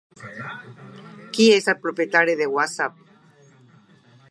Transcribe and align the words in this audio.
Qui 1.35 1.45
és 1.57 1.69
el 1.75 1.77
propietari 1.85 2.35
de 2.41 2.49
WhatsApp? 2.55 3.07